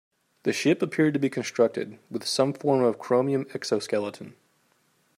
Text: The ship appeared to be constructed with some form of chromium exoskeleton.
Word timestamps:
The 0.41 0.51
ship 0.51 0.81
appeared 0.81 1.13
to 1.13 1.19
be 1.19 1.29
constructed 1.29 1.99
with 2.09 2.25
some 2.25 2.53
form 2.53 2.83
of 2.83 2.97
chromium 2.97 3.45
exoskeleton. 3.53 4.35